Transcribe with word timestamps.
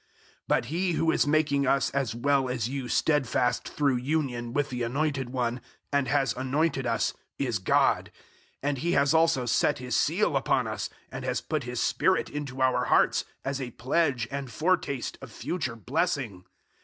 001:021 0.01 0.07
But 0.47 0.65
He 0.65 0.91
who 0.93 1.11
is 1.11 1.27
making 1.27 1.67
us 1.67 1.91
as 1.91 2.15
well 2.15 2.49
as 2.49 2.67
you 2.67 2.85
stedfast 2.87 3.69
through 3.69 3.97
union 3.97 4.51
with 4.51 4.71
the 4.71 4.81
Anointed 4.81 5.29
One, 5.29 5.61
and 5.93 6.07
has 6.07 6.33
anointed 6.33 6.87
us, 6.87 7.13
is 7.37 7.59
God, 7.59 8.09
001:022 8.63 8.69
and 8.69 8.77
He 8.79 8.93
has 8.93 9.13
also 9.13 9.45
set 9.45 9.77
His 9.77 9.95
seal 9.95 10.35
upon 10.35 10.65
us, 10.65 10.89
and 11.11 11.23
has 11.23 11.39
put 11.41 11.65
His 11.65 11.79
Spirit 11.79 12.31
into 12.31 12.63
our 12.63 12.85
hearts 12.85 13.25
as 13.45 13.61
a 13.61 13.69
pledge 13.69 14.27
and 14.31 14.51
foretaste 14.51 15.19
of 15.21 15.31
future 15.31 15.75
blessing. 15.75 16.45